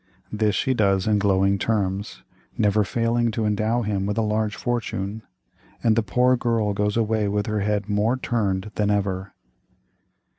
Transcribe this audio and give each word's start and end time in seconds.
This 0.31 0.55
she 0.55 0.73
does 0.73 1.05
in 1.05 1.19
glowing 1.19 1.59
terms; 1.59 2.23
never 2.57 2.83
failing 2.83 3.29
to 3.33 3.45
endow 3.45 3.83
him 3.83 4.07
with 4.07 4.17
a 4.17 4.23
large 4.23 4.55
fortune; 4.55 5.21
and 5.83 5.95
the 5.95 6.01
poor 6.01 6.35
girl 6.35 6.73
goes 6.73 6.97
away 6.97 7.27
with 7.27 7.45
her 7.45 7.59
head 7.59 7.87
more 7.87 8.17
turned 8.17 8.71
than 8.73 8.89
ever." 8.89 9.35